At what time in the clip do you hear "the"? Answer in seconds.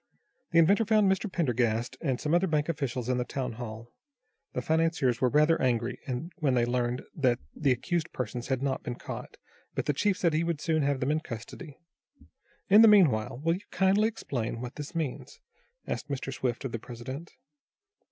0.49-0.57, 3.19-3.23, 4.53-4.61, 7.55-7.71, 9.85-9.93, 12.81-12.87, 16.71-16.79